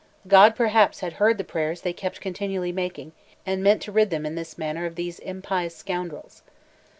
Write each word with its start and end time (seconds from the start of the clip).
God 0.27 0.55
perhaps 0.55 1.01
had 1.01 1.13
heard 1.21 1.37
the 1.37 1.43
prayers 1.43 1.81
they 1.81 1.93
kept 1.93 2.21
continually 2.21 2.71
making, 2.71 3.11
and 3.45 3.61
meant 3.61 3.83
to 3.83 3.91
rid 3.91 4.09
them 4.09 4.25
in 4.25 4.33
this 4.33 4.57
manner 4.57 4.87
of 4.87 4.95
those 4.95 5.19
impious 5.19 5.75
scoundrels. 5.75 6.41